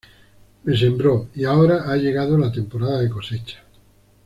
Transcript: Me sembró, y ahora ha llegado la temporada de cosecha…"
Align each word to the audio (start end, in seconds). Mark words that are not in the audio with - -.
Me 0.63 0.75
sembró, 0.75 1.27
y 1.35 1.43
ahora 1.45 1.83
ha 1.85 1.95
llegado 1.95 2.35
la 2.35 2.51
temporada 2.51 3.01
de 3.01 3.09
cosecha…" 3.11 3.59